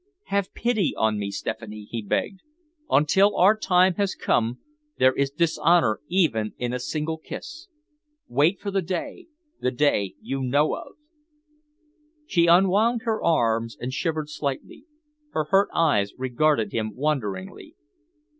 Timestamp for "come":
4.15-4.57